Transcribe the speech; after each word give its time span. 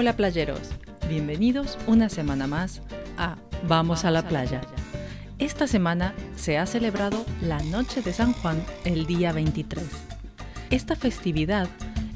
Hola 0.00 0.14
playeros, 0.14 0.60
bienvenidos 1.08 1.76
una 1.88 2.08
semana 2.08 2.46
más 2.46 2.82
a 3.16 3.34
Vamos 3.66 4.04
a 4.04 4.12
la 4.12 4.22
playa. 4.22 4.60
Esta 5.40 5.66
semana 5.66 6.14
se 6.36 6.56
ha 6.56 6.66
celebrado 6.66 7.26
la 7.42 7.60
Noche 7.64 8.00
de 8.00 8.12
San 8.12 8.32
Juan 8.32 8.64
el 8.84 9.06
día 9.06 9.32
23. 9.32 9.84
Esta 10.70 10.94
festividad 10.94 11.68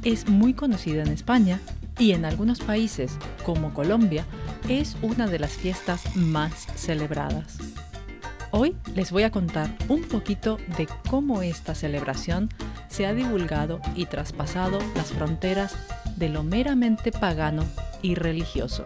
es 0.05 0.29
muy 0.29 0.55
conocida 0.55 1.03
en 1.03 1.09
España 1.09 1.59
y 1.99 2.13
en 2.13 2.25
algunos 2.25 2.61
países, 2.61 3.19
como 3.45 3.75
Colombia, 3.75 4.27
es 4.69 4.97
una 5.03 5.27
de 5.27 5.41
las 5.41 5.51
fiestas 5.51 6.15
más 6.15 6.69
celebradas. 6.77 7.59
Hoy 8.53 8.77
les 8.95 9.11
voy 9.11 9.25
a 9.25 9.33
contar 9.33 9.77
un 9.89 10.03
poquito 10.03 10.57
de 10.79 10.87
cómo 11.11 11.43
esta 11.43 11.75
celebración 11.75 12.49
se 12.87 13.07
ha 13.07 13.13
divulgado 13.13 13.81
y 13.97 14.07
traspasado 14.07 14.79
las 14.95 15.09
fronteras 15.11 15.75
de 16.17 16.29
lo 16.29 16.43
meramente 16.43 17.13
pagano 17.13 17.65
y 18.03 18.15
religioso. 18.15 18.85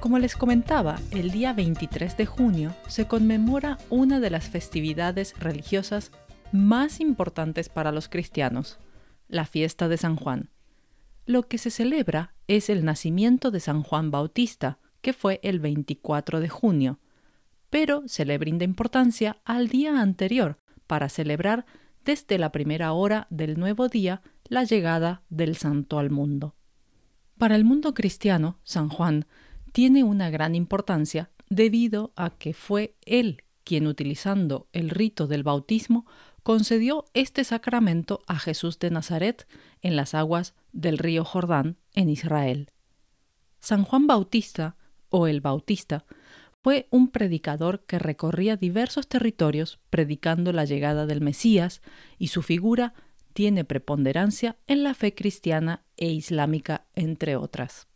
Como 0.00 0.18
les 0.18 0.36
comentaba, 0.36 0.98
el 1.10 1.30
día 1.30 1.52
23 1.52 2.16
de 2.16 2.24
junio 2.24 2.74
se 2.86 3.06
conmemora 3.06 3.76
una 3.90 4.20
de 4.20 4.30
las 4.30 4.48
festividades 4.48 5.34
religiosas 5.38 6.12
más 6.50 7.00
importantes 7.00 7.68
para 7.68 7.92
los 7.92 8.08
cristianos, 8.08 8.78
la 9.28 9.44
fiesta 9.44 9.86
de 9.88 9.98
San 9.98 10.16
Juan. 10.16 10.48
Lo 11.26 11.46
que 11.46 11.58
se 11.58 11.70
celebra 11.70 12.32
es 12.46 12.70
el 12.70 12.86
nacimiento 12.86 13.50
de 13.50 13.60
San 13.60 13.82
Juan 13.82 14.10
Bautista, 14.10 14.78
que 15.02 15.12
fue 15.12 15.40
el 15.42 15.60
24 15.60 16.40
de 16.40 16.48
junio, 16.48 17.00
pero 17.68 18.02
se 18.06 18.24
le 18.24 18.38
brinda 18.38 18.64
importancia 18.64 19.36
al 19.44 19.68
día 19.68 20.00
anterior 20.00 20.58
para 20.86 21.10
celebrar 21.10 21.66
desde 22.08 22.38
la 22.38 22.52
primera 22.52 22.92
hora 22.92 23.26
del 23.28 23.58
nuevo 23.58 23.88
día 23.88 24.22
la 24.48 24.64
llegada 24.64 25.20
del 25.28 25.56
santo 25.56 25.98
al 25.98 26.08
mundo. 26.08 26.54
Para 27.36 27.54
el 27.54 27.66
mundo 27.66 27.92
cristiano, 27.92 28.58
San 28.64 28.88
Juan 28.88 29.26
tiene 29.72 30.04
una 30.04 30.30
gran 30.30 30.54
importancia 30.54 31.30
debido 31.50 32.14
a 32.16 32.30
que 32.30 32.54
fue 32.54 32.96
él 33.04 33.44
quien, 33.62 33.86
utilizando 33.86 34.68
el 34.72 34.88
rito 34.88 35.26
del 35.26 35.42
bautismo, 35.42 36.06
concedió 36.42 37.04
este 37.12 37.44
sacramento 37.44 38.22
a 38.26 38.38
Jesús 38.38 38.78
de 38.78 38.90
Nazaret 38.90 39.46
en 39.82 39.94
las 39.94 40.14
aguas 40.14 40.54
del 40.72 40.96
río 40.96 41.26
Jordán 41.26 41.76
en 41.92 42.08
Israel. 42.08 42.70
San 43.60 43.84
Juan 43.84 44.06
Bautista, 44.06 44.78
o 45.10 45.26
el 45.26 45.42
Bautista, 45.42 46.06
fue 46.62 46.88
un 46.90 47.08
predicador 47.08 47.84
que 47.86 47.98
recorría 47.98 48.56
diversos 48.56 49.08
territorios 49.08 49.78
predicando 49.90 50.52
la 50.52 50.64
llegada 50.64 51.06
del 51.06 51.20
Mesías 51.20 51.82
y 52.18 52.28
su 52.28 52.42
figura 52.42 52.94
tiene 53.32 53.64
preponderancia 53.64 54.56
en 54.66 54.82
la 54.82 54.94
fe 54.94 55.14
cristiana 55.14 55.84
e 55.96 56.08
islámica, 56.08 56.86
entre 56.94 57.36
otras. 57.36 57.86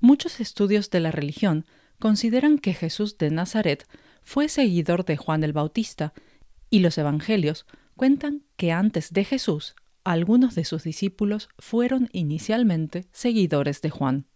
Muchos 0.00 0.40
estudios 0.40 0.90
de 0.90 1.00
la 1.00 1.12
religión 1.12 1.64
consideran 1.98 2.58
que 2.58 2.74
Jesús 2.74 3.16
de 3.18 3.30
Nazaret 3.30 3.86
fue 4.22 4.48
seguidor 4.48 5.04
de 5.04 5.16
Juan 5.16 5.44
el 5.44 5.52
Bautista, 5.52 6.12
y 6.70 6.80
los 6.80 6.98
evangelios 6.98 7.66
cuentan 7.96 8.42
que 8.56 8.72
antes 8.72 9.12
de 9.12 9.24
Jesús 9.24 9.76
algunos 10.02 10.54
de 10.54 10.64
sus 10.64 10.82
discípulos 10.82 11.48
fueron 11.58 12.08
inicialmente 12.12 13.06
seguidores 13.12 13.80
de 13.80 13.90
Juan. 13.90 14.26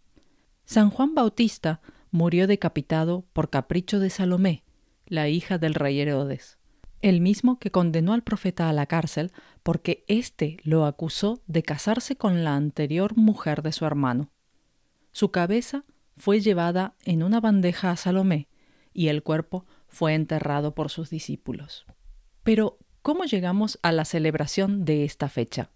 San 0.65 0.91
Juan 0.91 1.15
Bautista 1.15 1.81
murió 2.11 2.47
decapitado 2.47 3.25
por 3.33 3.51
capricho 3.51 4.01
de 4.01 4.11
Salomé, 4.11 4.65
la 5.07 5.29
hija 5.29 5.59
del 5.59 5.75
rey 5.75 6.01
Herodes, 6.01 6.59
el 7.01 7.21
mismo 7.21 7.59
que 7.59 7.71
condenó 7.71 8.13
al 8.13 8.23
profeta 8.23 8.69
a 8.69 8.73
la 8.73 8.87
cárcel 8.87 9.33
porque 9.63 10.05
éste 10.09 10.59
lo 10.63 10.85
acusó 10.85 11.43
de 11.47 11.63
casarse 11.63 12.17
con 12.17 12.45
la 12.45 12.57
anterior 12.57 13.17
mujer 13.17 13.63
de 13.63 13.73
su 13.73 13.85
hermano. 13.85 14.31
Su 15.13 15.31
cabeza 15.31 15.85
fue 16.17 16.41
llevada 16.41 16.95
en 17.05 17.23
una 17.23 17.41
bandeja 17.41 17.91
a 17.91 17.97
Salomé 17.97 18.49
y 18.93 19.09
el 19.09 19.23
cuerpo 19.23 19.67
fue 19.87 20.15
enterrado 20.15 20.75
por 20.75 20.91
sus 20.91 21.11
discípulos. 21.11 21.87
Pero, 22.43 22.79
¿cómo 23.03 23.25
llegamos 23.25 23.79
a 23.83 23.93
la 23.93 24.05
celebración 24.05 24.85
de 24.85 25.05
esta 25.05 25.29
fecha? 25.29 25.71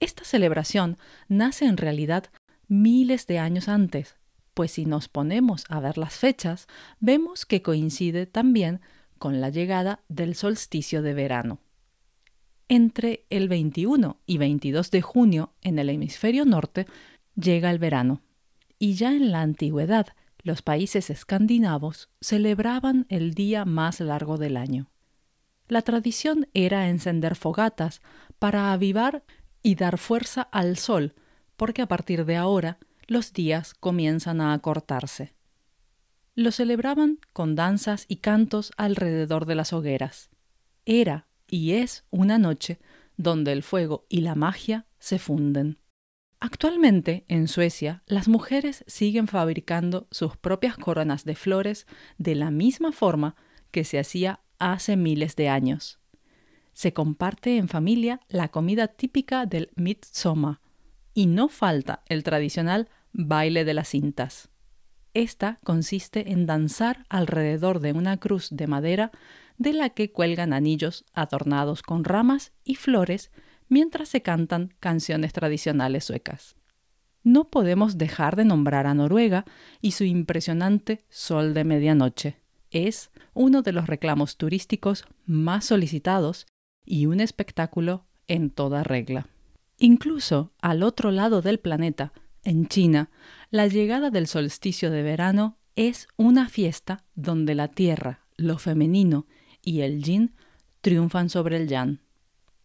Esta 0.00 0.24
celebración 0.24 0.98
nace 1.28 1.64
en 1.64 1.76
realidad 1.76 2.26
miles 2.68 3.26
de 3.26 3.38
años 3.38 3.68
antes, 3.68 4.16
pues 4.58 4.72
si 4.72 4.86
nos 4.86 5.06
ponemos 5.06 5.64
a 5.68 5.78
ver 5.78 5.98
las 5.98 6.14
fechas, 6.14 6.66
vemos 6.98 7.46
que 7.46 7.62
coincide 7.62 8.26
también 8.26 8.80
con 9.16 9.40
la 9.40 9.50
llegada 9.50 10.00
del 10.08 10.34
solsticio 10.34 11.00
de 11.00 11.14
verano. 11.14 11.60
Entre 12.66 13.24
el 13.30 13.48
21 13.48 14.20
y 14.26 14.38
22 14.38 14.90
de 14.90 15.00
junio 15.00 15.52
en 15.62 15.78
el 15.78 15.90
hemisferio 15.90 16.44
norte 16.44 16.86
llega 17.36 17.70
el 17.70 17.78
verano, 17.78 18.20
y 18.80 18.94
ya 18.94 19.12
en 19.12 19.30
la 19.30 19.42
antigüedad 19.42 20.08
los 20.42 20.62
países 20.62 21.08
escandinavos 21.08 22.10
celebraban 22.20 23.06
el 23.10 23.34
día 23.34 23.64
más 23.64 24.00
largo 24.00 24.38
del 24.38 24.56
año. 24.56 24.90
La 25.68 25.82
tradición 25.82 26.48
era 26.52 26.88
encender 26.88 27.36
fogatas 27.36 28.02
para 28.40 28.72
avivar 28.72 29.22
y 29.62 29.76
dar 29.76 29.98
fuerza 29.98 30.42
al 30.42 30.78
sol, 30.78 31.14
porque 31.56 31.80
a 31.80 31.86
partir 31.86 32.24
de 32.24 32.34
ahora 32.34 32.80
los 33.08 33.32
días 33.32 33.74
comienzan 33.74 34.40
a 34.40 34.52
acortarse. 34.52 35.34
Lo 36.34 36.52
celebraban 36.52 37.18
con 37.32 37.56
danzas 37.56 38.04
y 38.06 38.16
cantos 38.16 38.70
alrededor 38.76 39.46
de 39.46 39.56
las 39.56 39.72
hogueras. 39.72 40.30
Era 40.84 41.26
y 41.48 41.72
es 41.72 42.04
una 42.10 42.38
noche 42.38 42.78
donde 43.16 43.52
el 43.52 43.62
fuego 43.62 44.06
y 44.08 44.20
la 44.20 44.34
magia 44.34 44.86
se 44.98 45.18
funden. 45.18 45.78
Actualmente, 46.38 47.24
en 47.28 47.48
Suecia, 47.48 48.04
las 48.06 48.28
mujeres 48.28 48.84
siguen 48.86 49.26
fabricando 49.26 50.06
sus 50.12 50.36
propias 50.36 50.76
coronas 50.76 51.24
de 51.24 51.34
flores 51.34 51.86
de 52.18 52.36
la 52.36 52.52
misma 52.52 52.92
forma 52.92 53.34
que 53.72 53.82
se 53.82 53.98
hacía 53.98 54.40
hace 54.58 54.96
miles 54.96 55.34
de 55.34 55.48
años. 55.48 55.98
Se 56.74 56.92
comparte 56.92 57.56
en 57.56 57.68
familia 57.68 58.20
la 58.28 58.48
comida 58.48 58.86
típica 58.86 59.46
del 59.46 59.70
Midsommar 59.74 60.60
y 61.12 61.26
no 61.26 61.48
falta 61.48 62.04
el 62.06 62.22
tradicional 62.22 62.88
baile 63.12 63.64
de 63.64 63.74
las 63.74 63.88
cintas. 63.88 64.50
Esta 65.14 65.58
consiste 65.64 66.32
en 66.32 66.46
danzar 66.46 67.04
alrededor 67.08 67.80
de 67.80 67.92
una 67.92 68.18
cruz 68.18 68.48
de 68.50 68.66
madera 68.66 69.10
de 69.56 69.72
la 69.72 69.90
que 69.90 70.12
cuelgan 70.12 70.52
anillos 70.52 71.04
adornados 71.12 71.82
con 71.82 72.04
ramas 72.04 72.52
y 72.64 72.76
flores 72.76 73.30
mientras 73.68 74.08
se 74.08 74.22
cantan 74.22 74.74
canciones 74.80 75.32
tradicionales 75.32 76.04
suecas. 76.04 76.56
No 77.24 77.50
podemos 77.50 77.98
dejar 77.98 78.36
de 78.36 78.44
nombrar 78.44 78.86
a 78.86 78.94
Noruega 78.94 79.44
y 79.80 79.92
su 79.92 80.04
impresionante 80.04 81.04
Sol 81.08 81.52
de 81.52 81.64
Medianoche. 81.64 82.40
Es 82.70 83.10
uno 83.34 83.62
de 83.62 83.72
los 83.72 83.86
reclamos 83.86 84.36
turísticos 84.36 85.04
más 85.26 85.66
solicitados 85.66 86.46
y 86.84 87.06
un 87.06 87.20
espectáculo 87.20 88.06
en 88.28 88.50
toda 88.50 88.82
regla. 88.84 89.26
Incluso 89.78 90.52
al 90.60 90.82
otro 90.82 91.10
lado 91.10 91.42
del 91.42 91.58
planeta, 91.58 92.12
en 92.44 92.66
China, 92.66 93.10
la 93.50 93.66
llegada 93.66 94.10
del 94.10 94.26
solsticio 94.26 94.90
de 94.90 95.02
verano 95.02 95.58
es 95.76 96.08
una 96.16 96.48
fiesta 96.48 97.04
donde 97.14 97.54
la 97.54 97.68
tierra, 97.68 98.26
lo 98.36 98.58
femenino 98.58 99.26
y 99.62 99.80
el 99.80 100.02
yin 100.02 100.34
triunfan 100.80 101.28
sobre 101.28 101.56
el 101.56 101.68
yang. 101.68 102.00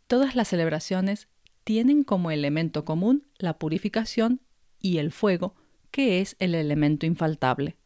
Todas 0.08 0.36
las 0.36 0.50
celebraciones 0.50 1.28
tienen 1.64 2.04
como 2.04 2.32
elemento 2.32 2.86
común 2.86 3.28
la 3.38 3.58
purificación 3.58 4.42
y 4.80 4.98
el 4.98 5.12
fuego, 5.12 5.56
que 5.92 6.22
es 6.22 6.36
el 6.40 6.56
elemento 6.56 7.06
infaltable. 7.06 7.78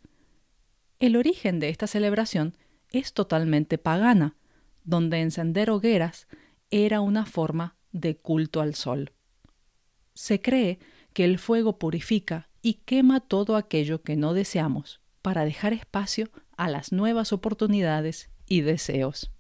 El 0.99 1.15
origen 1.15 1.59
de 1.59 1.69
esta 1.69 1.87
celebración 1.87 2.57
es 2.91 3.13
totalmente 3.13 3.77
pagana, 3.77 4.35
donde 4.83 5.19
encender 5.21 5.69
hogueras 5.69 6.27
era 6.71 7.01
una 7.01 7.25
forma 7.25 7.75
de 7.91 8.17
culto 8.17 8.61
al 8.61 8.75
sol. 8.75 9.11
Se 10.13 10.41
cree 10.41 10.79
que 11.17 11.25
el 11.25 11.39
fuego 11.39 11.79
purifica 11.79 12.47
y 12.61 12.75
quema 12.85 13.21
todo 13.21 13.55
aquello 13.55 14.03
que 14.03 14.15
no 14.15 14.35
deseamos 14.35 15.01
para 15.23 15.45
dejar 15.45 15.73
espacio 15.73 16.29
a 16.57 16.69
las 16.69 16.91
nuevas 16.91 17.33
oportunidades 17.33 18.29
y 18.45 18.61
deseos. 18.61 19.31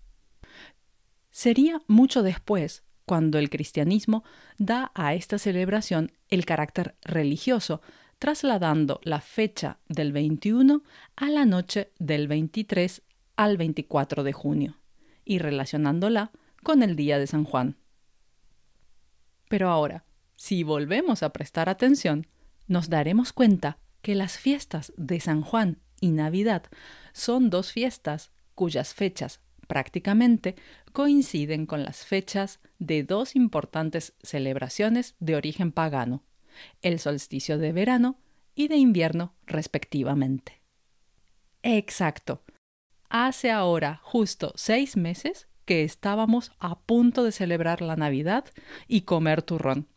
Sería 1.29 1.83
mucho 1.85 2.23
después 2.23 2.81
cuando 3.05 3.37
el 3.37 3.51
cristianismo 3.51 4.23
da 4.57 4.91
a 4.95 5.13
esta 5.13 5.37
celebración 5.37 6.13
el 6.29 6.45
carácter 6.45 6.95
religioso, 7.03 7.83
trasladando 8.17 8.99
la 9.03 9.21
fecha 9.21 9.77
del 9.87 10.11
21 10.11 10.81
a 11.15 11.29
la 11.29 11.45
noche 11.45 11.91
del 11.99 12.27
23 12.27 13.03
al 13.35 13.57
24 13.57 14.23
de 14.23 14.33
junio 14.33 14.79
y 15.25 15.37
relacionándola 15.37 16.31
con 16.63 16.81
el 16.81 16.95
día 16.95 17.19
de 17.19 17.27
San 17.27 17.43
Juan. 17.43 17.77
Pero 19.47 19.69
ahora, 19.69 20.06
si 20.37 20.63
volvemos 20.63 21.23
a 21.23 21.33
prestar 21.33 21.67
atención, 21.67 22.27
nos 22.67 22.89
daremos 22.89 23.33
cuenta 23.33 23.79
que 24.01 24.15
las 24.15 24.37
fiestas 24.37 24.93
de 24.95 25.19
San 25.19 25.41
Juan 25.41 25.81
y 25.99 26.11
Navidad 26.11 26.63
son 27.11 27.49
dos 27.49 27.71
fiestas 27.71 28.31
cuyas 28.55 28.93
fechas 28.93 29.41
prácticamente 29.67 30.55
coinciden 30.93 31.65
con 31.65 31.83
las 31.83 32.05
fechas 32.05 32.59
de 32.79 33.03
dos 33.03 33.35
importantes 33.35 34.13
celebraciones 34.21 35.15
de 35.19 35.35
origen 35.35 35.71
pagano, 35.71 36.23
el 36.81 36.99
solsticio 36.99 37.57
de 37.57 37.73
verano 37.73 38.19
y 38.55 38.67
de 38.67 38.77
invierno 38.77 39.33
respectivamente. 39.45 40.61
Exacto. 41.63 42.43
Hace 43.09 43.51
ahora 43.51 43.99
justo 44.03 44.53
seis 44.55 44.97
meses 44.97 45.47
que 45.65 45.83
estábamos 45.83 46.51
a 46.59 46.79
punto 46.79 47.23
de 47.23 47.31
celebrar 47.31 47.81
la 47.81 47.95
Navidad 47.95 48.45
y 48.87 49.01
comer 49.01 49.41
turrón. 49.41 49.87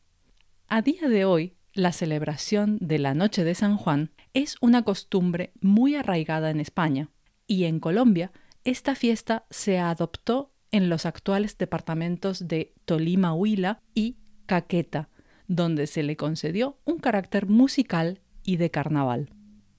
A 0.73 0.83
día 0.83 1.09
de 1.09 1.25
hoy, 1.25 1.57
la 1.73 1.91
celebración 1.91 2.79
de 2.81 3.01
la 3.01 3.13
Noche 3.13 3.43
de 3.43 3.57
San 3.57 3.77
Juan 3.77 4.13
es 4.35 4.55
una 4.61 4.85
costumbre 4.85 5.53
muy 5.61 5.97
arraigada 5.97 6.49
en 6.49 6.61
España 6.61 7.11
y 7.49 7.65
en 7.65 7.81
Colombia 7.81 8.31
esta 8.63 8.95
fiesta 8.95 9.47
se 9.51 9.81
adoptó 9.81 10.55
en 10.71 10.89
los 10.89 11.07
actuales 11.07 11.59
departamentos 11.59 12.47
de 12.47 12.73
Tolima 12.85 13.35
Huila 13.35 13.83
y 13.95 14.19
Caqueta, 14.47 15.09
donde 15.49 15.89
se 15.89 16.05
le 16.05 16.17
concedió 16.17 16.79
un 16.85 16.99
carácter 16.99 17.47
musical 17.47 18.21
y 18.45 18.57
de 18.57 18.71
carnaval. 18.71 19.31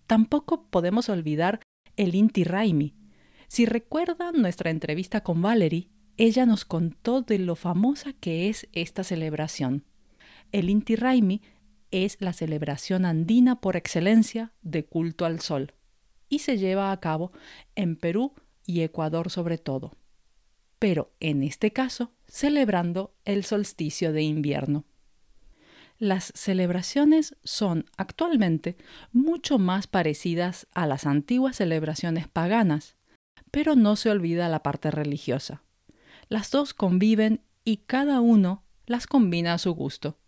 Tampoco 0.07 0.67
podemos 0.69 1.07
olvidar 1.07 1.61
el 1.95 2.15
Inti 2.15 2.43
Raimi. 2.43 2.97
Si 3.47 3.65
recuerdan 3.65 4.41
nuestra 4.41 4.71
entrevista 4.71 5.21
con 5.21 5.41
Valerie, 5.41 5.87
ella 6.17 6.45
nos 6.45 6.65
contó 6.65 7.21
de 7.21 7.39
lo 7.39 7.55
famosa 7.55 8.11
que 8.11 8.49
es 8.49 8.67
esta 8.73 9.05
celebración. 9.05 9.85
El 10.51 10.69
Inti 10.69 10.95
Raimi 10.95 11.41
es 11.91 12.17
la 12.19 12.33
celebración 12.33 13.05
andina 13.05 13.61
por 13.61 13.75
excelencia 13.75 14.53
de 14.61 14.85
culto 14.85 15.25
al 15.25 15.39
sol 15.39 15.73
y 16.29 16.39
se 16.39 16.57
lleva 16.57 16.91
a 16.91 16.99
cabo 16.99 17.31
en 17.75 17.95
Perú 17.95 18.33
y 18.65 18.81
Ecuador 18.81 19.29
sobre 19.29 19.57
todo, 19.57 19.97
pero 20.79 21.13
en 21.19 21.43
este 21.43 21.71
caso 21.71 22.13
celebrando 22.27 23.13
el 23.25 23.43
solsticio 23.43 24.13
de 24.13 24.23
invierno. 24.23 24.85
Las 25.97 26.31
celebraciones 26.35 27.35
son 27.43 27.85
actualmente 27.95 28.75
mucho 29.11 29.59
más 29.59 29.87
parecidas 29.87 30.67
a 30.73 30.87
las 30.87 31.05
antiguas 31.05 31.57
celebraciones 31.57 32.27
paganas, 32.27 32.95
pero 33.51 33.75
no 33.75 33.95
se 33.95 34.09
olvida 34.09 34.49
la 34.49 34.63
parte 34.63 34.89
religiosa. 34.89 35.61
Las 36.27 36.49
dos 36.49 36.73
conviven 36.73 37.41
y 37.63 37.77
cada 37.77 38.21
uno 38.21 38.63
las 38.87 39.05
combina 39.05 39.53
a 39.53 39.57
su 39.57 39.73
gusto. 39.73 40.20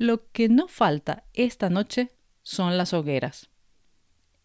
Lo 0.00 0.30
que 0.32 0.48
no 0.48 0.66
falta 0.66 1.24
esta 1.34 1.68
noche 1.68 2.08
son 2.42 2.78
las 2.78 2.94
hogueras. 2.94 3.50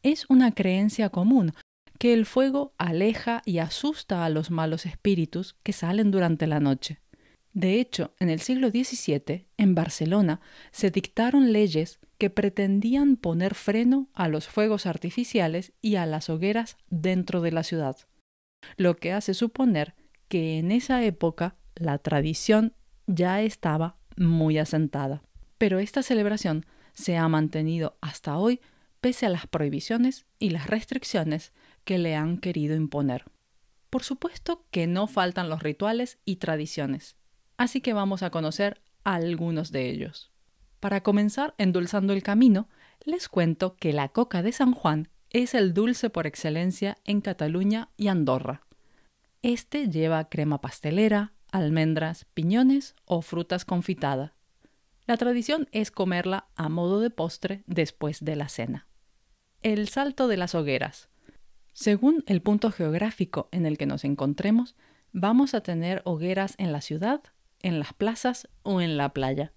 Es 0.03 0.25
una 0.27 0.51
creencia 0.51 1.07
común 1.11 1.53
que 1.97 2.11
el 2.13 2.25
fuego 2.25 2.73
aleja 2.77 3.41
y 3.45 3.59
asusta 3.59 4.25
a 4.25 4.29
los 4.29 4.51
malos 4.51 4.85
espíritus 4.85 5.55
que 5.63 5.71
salen 5.71 6.11
durante 6.11 6.45
la 6.45 6.59
noche. 6.59 6.99
De 7.53 7.79
hecho, 7.79 8.13
en 8.19 8.29
el 8.29 8.41
siglo 8.41 8.67
XVII, 8.69 9.47
en 9.55 9.75
Barcelona, 9.75 10.41
se 10.71 10.91
dictaron 10.91 11.53
leyes 11.53 11.99
que 12.17 12.29
pretendían 12.29 13.15
poner 13.15 13.55
freno 13.55 14.09
a 14.13 14.27
los 14.27 14.49
fuegos 14.49 14.85
artificiales 14.85 15.71
y 15.81 15.95
a 15.95 16.05
las 16.05 16.29
hogueras 16.29 16.75
dentro 16.89 17.39
de 17.39 17.53
la 17.53 17.63
ciudad, 17.63 17.95
lo 18.75 18.97
que 18.97 19.13
hace 19.13 19.33
suponer 19.33 19.95
que 20.27 20.59
en 20.59 20.73
esa 20.73 21.01
época 21.05 21.55
la 21.75 21.97
tradición 21.97 22.73
ya 23.07 23.41
estaba 23.41 23.95
muy 24.17 24.57
asentada. 24.57 25.21
Pero 25.65 25.79
esta 25.79 26.03
celebración 26.03 26.63
se 26.94 27.17
ha 27.17 27.27
mantenido 27.27 27.97
hasta 28.00 28.38
hoy 28.38 28.62
pese 29.01 29.25
a 29.25 29.29
las 29.29 29.47
prohibiciones 29.47 30.27
y 30.38 30.51
las 30.51 30.67
restricciones 30.67 31.53
que 31.85 31.97
le 31.97 32.15
han 32.15 32.38
querido 32.38 32.75
imponer. 32.75 33.25
Por 33.89 34.03
supuesto 34.03 34.67
que 34.69 34.85
no 34.85 35.07
faltan 35.07 35.50
los 35.50 35.63
rituales 35.63 36.19
y 36.23 36.35
tradiciones, 36.35 37.15
así 37.57 37.81
que 37.81 37.94
vamos 37.94 38.21
a 38.21 38.29
conocer 38.29 38.83
algunos 39.03 39.71
de 39.71 39.89
ellos. 39.89 40.31
Para 40.79 41.01
comenzar 41.01 41.56
endulzando 41.57 42.13
el 42.13 42.21
camino, 42.21 42.69
les 43.03 43.27
cuento 43.27 43.75
que 43.75 43.91
la 43.91 44.09
coca 44.09 44.44
de 44.44 44.51
San 44.51 44.71
Juan 44.71 45.09
es 45.31 45.56
el 45.56 45.73
dulce 45.73 46.12
por 46.12 46.27
excelencia 46.27 47.00
en 47.06 47.21
Cataluña 47.21 47.89
y 47.97 48.09
Andorra. 48.09 48.62
Este 49.41 49.89
lleva 49.89 50.29
crema 50.29 50.62
pastelera, 50.62 51.33
almendras, 51.51 52.25
piñones 52.35 52.94
o 53.06 53.23
frutas 53.23 53.65
confitadas. 53.65 54.35
La 55.07 55.17
tradición 55.17 55.67
es 55.71 55.91
comerla 55.91 56.47
a 56.55 56.67
modo 56.67 56.99
de 56.99 57.11
postre 57.11 57.63
después 57.67 58.25
de 58.25 58.35
la 58.35 58.49
cena. 58.49 58.87
El 59.61 59.87
salto 59.87 60.27
de 60.27 60.37
las 60.37 60.55
hogueras. 60.55 61.09
Según 61.73 62.23
el 62.25 62.41
punto 62.41 62.71
geográfico 62.71 63.49
en 63.51 63.65
el 63.65 63.77
que 63.77 63.85
nos 63.85 64.03
encontremos, 64.03 64.75
vamos 65.11 65.53
a 65.53 65.61
tener 65.61 66.01
hogueras 66.05 66.55
en 66.57 66.71
la 66.71 66.81
ciudad, 66.81 67.21
en 67.61 67.79
las 67.79 67.93
plazas 67.93 68.49
o 68.63 68.81
en 68.81 68.97
la 68.97 69.13
playa. 69.13 69.53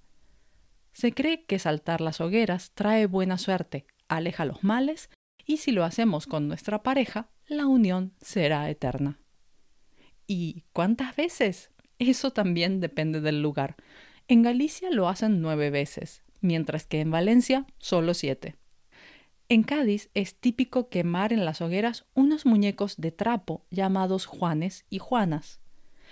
Se 0.92 1.12
cree 1.12 1.44
que 1.46 1.58
saltar 1.58 2.00
las 2.00 2.20
hogueras 2.20 2.72
trae 2.74 3.06
buena 3.06 3.38
suerte, 3.38 3.86
aleja 4.08 4.44
los 4.44 4.64
males 4.64 5.10
y 5.46 5.58
si 5.58 5.72
lo 5.72 5.84
hacemos 5.84 6.26
con 6.26 6.48
nuestra 6.48 6.82
pareja, 6.82 7.30
la 7.46 7.66
unión 7.66 8.12
será 8.20 8.68
eterna. 8.68 9.20
¿Y 10.26 10.64
cuántas 10.72 11.16
veces? 11.16 11.70
Eso 11.98 12.32
también 12.32 12.80
depende 12.80 13.20
del 13.22 13.40
lugar. 13.40 13.76
En 14.30 14.42
Galicia 14.42 14.90
lo 14.90 15.08
hacen 15.08 15.40
nueve 15.40 15.70
veces, 15.70 16.22
mientras 16.42 16.84
que 16.84 17.00
en 17.00 17.10
Valencia 17.10 17.66
solo 17.78 18.12
siete. 18.12 18.56
En 19.48 19.62
Cádiz 19.62 20.10
es 20.12 20.34
típico 20.38 20.90
quemar 20.90 21.32
en 21.32 21.46
las 21.46 21.62
hogueras 21.62 22.04
unos 22.12 22.44
muñecos 22.44 22.98
de 22.98 23.10
trapo 23.10 23.64
llamados 23.70 24.26
Juanes 24.26 24.84
y 24.90 24.98
Juanas, 24.98 25.60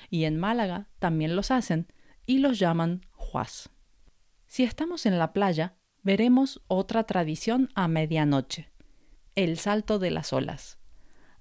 y 0.08 0.24
en 0.24 0.38
Málaga 0.38 0.88
también 0.98 1.36
los 1.36 1.50
hacen 1.50 1.92
y 2.24 2.38
los 2.38 2.58
llaman 2.58 3.02
Juas. 3.10 3.68
Si 4.46 4.64
estamos 4.64 5.04
en 5.04 5.18
la 5.18 5.34
playa, 5.34 5.76
veremos 6.02 6.62
otra 6.68 7.04
tradición 7.04 7.68
a 7.74 7.86
medianoche, 7.86 8.70
el 9.34 9.58
salto 9.58 9.98
de 9.98 10.10
las 10.10 10.32
olas. 10.32 10.78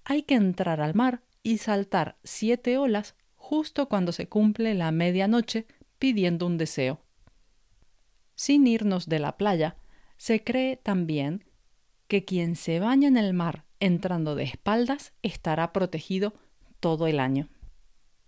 Hay 0.03 0.23
que 0.23 0.35
entrar 0.35 0.81
al 0.81 0.93
mar 0.93 1.23
y 1.41 1.59
saltar 1.59 2.17
siete 2.25 2.77
olas 2.77 3.15
justo 3.35 3.87
cuando 3.87 4.11
se 4.11 4.27
cumple 4.27 4.73
la 4.73 4.91
medianoche 4.91 5.67
pidiendo 5.99 6.45
un 6.45 6.57
deseo. 6.57 7.01
Sin 8.35 8.67
irnos 8.67 9.07
de 9.07 9.19
la 9.19 9.37
playa, 9.37 9.77
se 10.17 10.43
cree 10.43 10.77
también 10.77 11.45
que 12.07 12.25
quien 12.25 12.55
se 12.55 12.79
baña 12.79 13.07
en 13.07 13.17
el 13.17 13.33
mar 13.33 13.65
entrando 13.79 14.35
de 14.35 14.43
espaldas 14.43 15.13
estará 15.21 15.73
protegido 15.73 16.33
todo 16.79 17.07
el 17.07 17.19
año. 17.19 17.49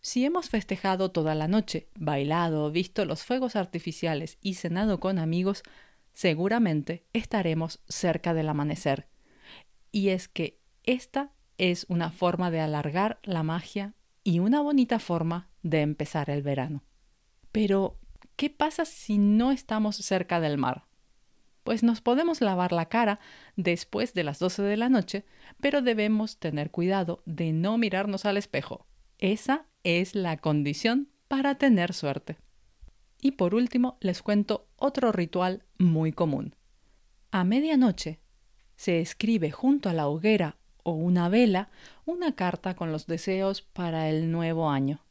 Si 0.01 0.23
hemos 0.25 0.49
festejado 0.49 1.11
toda 1.11 1.35
la 1.35 1.47
noche, 1.47 1.89
bailado, 1.95 2.71
visto 2.71 3.05
los 3.05 3.23
fuegos 3.23 3.55
artificiales 3.55 4.37
y 4.41 4.53
cenado 4.53 4.99
con 4.99 5.19
amigos, 5.19 5.63
seguramente 6.13 7.05
estaremos 7.13 7.81
cerca 7.87 8.33
del 8.33 8.49
amanecer. 8.49 9.07
Y 9.91 10.09
es 10.09 10.27
que 10.27 10.61
esta 10.83 11.33
es 11.57 11.85
una 11.89 12.11
forma 12.11 12.51
de 12.51 12.61
alargar 12.61 13.19
la 13.23 13.43
magia 13.43 13.95
y 14.23 14.39
una 14.39 14.61
bonita 14.61 14.99
forma 14.99 15.49
de 15.63 15.81
empezar 15.81 16.29
el 16.29 16.41
verano. 16.41 16.83
Pero, 17.57 17.97
¿qué 18.35 18.51
pasa 18.51 18.85
si 18.85 19.17
no 19.17 19.51
estamos 19.51 19.95
cerca 19.95 20.39
del 20.39 20.59
mar? 20.59 20.85
pues 21.63 21.81
nos 21.83 21.99
podemos 21.99 22.39
lavar 22.39 22.71
la 22.71 22.85
cara 22.85 23.19
después 23.55 24.13
de 24.13 24.23
las 24.23 24.37
12 24.37 24.61
de 24.61 24.77
la 24.77 24.89
noche, 24.89 25.25
pero 25.59 25.81
debemos 25.81 26.37
tener 26.37 26.69
cuidado 26.71 27.23
de 27.25 27.51
no 27.51 27.77
mirarnos 27.77 28.25
al 28.25 28.37
espejo. 28.37 28.85
Esa 29.17 29.65
es 29.83 30.15
la 30.15 30.37
condición 30.37 31.09
para 31.27 31.55
tener 31.55 31.93
suerte. 31.93 32.37
Y 33.21 33.31
por 33.31 33.53
último, 33.53 33.97
les 34.01 34.21
cuento 34.21 34.69
otro 34.77 35.11
ritual 35.11 35.63
muy 35.77 36.13
común. 36.13 36.55
A 37.31 37.43
medianoche 37.43 38.21
se 38.77 39.01
escribe 39.01 39.51
junto 39.51 39.89
a 39.89 39.93
la 39.93 40.07
hoguera 40.07 40.55
o 40.83 40.91
una 40.91 41.27
vela 41.27 41.69
una 42.05 42.33
carta 42.33 42.75
con 42.75 42.93
los 42.93 43.07
deseos 43.07 43.61
para 43.61 44.09
el 44.09 44.31
nuevo 44.31 44.69
año. 44.69 45.06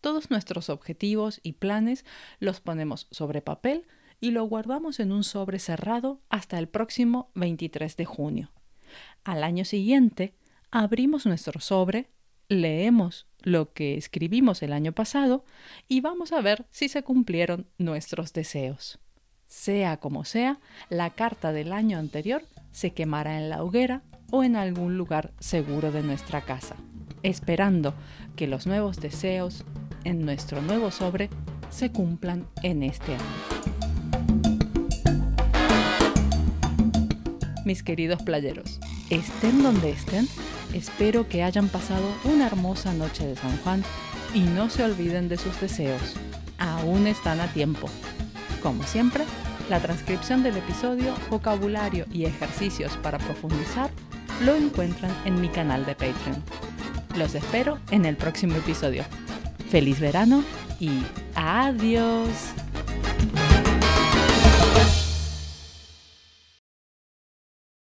Todos 0.00 0.30
nuestros 0.30 0.70
objetivos 0.70 1.40
y 1.42 1.52
planes 1.52 2.04
los 2.38 2.60
ponemos 2.60 3.06
sobre 3.10 3.42
papel 3.42 3.86
y 4.20 4.30
lo 4.30 4.44
guardamos 4.44 5.00
en 5.00 5.12
un 5.12 5.24
sobre 5.24 5.58
cerrado 5.58 6.20
hasta 6.28 6.58
el 6.58 6.68
próximo 6.68 7.30
23 7.34 7.96
de 7.96 8.04
junio. 8.04 8.50
Al 9.24 9.42
año 9.44 9.64
siguiente, 9.64 10.34
abrimos 10.70 11.26
nuestro 11.26 11.60
sobre, 11.60 12.10
leemos 12.48 13.26
lo 13.42 13.72
que 13.72 13.96
escribimos 13.96 14.62
el 14.62 14.72
año 14.72 14.92
pasado 14.92 15.44
y 15.88 16.00
vamos 16.00 16.32
a 16.32 16.40
ver 16.40 16.66
si 16.70 16.88
se 16.88 17.02
cumplieron 17.02 17.66
nuestros 17.78 18.32
deseos. 18.32 18.98
Sea 19.46 19.98
como 19.98 20.24
sea, 20.24 20.60
la 20.90 21.10
carta 21.10 21.52
del 21.52 21.72
año 21.72 21.98
anterior 21.98 22.44
se 22.72 22.92
quemará 22.92 23.38
en 23.38 23.48
la 23.48 23.62
hoguera 23.62 24.02
o 24.30 24.44
en 24.44 24.56
algún 24.56 24.96
lugar 24.96 25.32
seguro 25.40 25.90
de 25.90 26.02
nuestra 26.02 26.42
casa, 26.42 26.76
esperando 27.22 27.94
que 28.36 28.46
los 28.46 28.66
nuevos 28.66 29.00
deseos 29.00 29.64
en 30.04 30.24
nuestro 30.24 30.60
nuevo 30.62 30.90
sobre 30.90 31.30
se 31.70 31.90
cumplan 31.90 32.46
en 32.62 32.82
este 32.82 33.14
año. 33.14 33.70
mis 37.70 37.84
queridos 37.84 38.20
playeros. 38.22 38.80
Estén 39.10 39.62
donde 39.62 39.90
estén, 39.90 40.26
espero 40.72 41.28
que 41.28 41.44
hayan 41.44 41.68
pasado 41.68 42.04
una 42.24 42.48
hermosa 42.48 42.92
noche 42.92 43.24
de 43.24 43.36
San 43.36 43.56
Juan 43.58 43.84
y 44.34 44.40
no 44.40 44.70
se 44.70 44.82
olviden 44.82 45.28
de 45.28 45.36
sus 45.36 45.60
deseos. 45.60 46.14
Aún 46.58 47.06
están 47.06 47.40
a 47.40 47.46
tiempo. 47.52 47.88
Como 48.60 48.82
siempre, 48.82 49.24
la 49.68 49.78
transcripción 49.78 50.42
del 50.42 50.56
episodio, 50.56 51.14
vocabulario 51.30 52.06
y 52.12 52.24
ejercicios 52.24 52.96
para 52.96 53.18
profundizar 53.18 53.90
lo 54.44 54.56
encuentran 54.56 55.14
en 55.24 55.40
mi 55.40 55.48
canal 55.48 55.86
de 55.86 55.94
Patreon. 55.94 56.42
Los 57.16 57.36
espero 57.36 57.78
en 57.92 58.04
el 58.04 58.16
próximo 58.16 58.56
episodio. 58.56 59.04
Feliz 59.70 60.00
verano 60.00 60.42
y 60.80 60.90
adiós. 61.36 62.28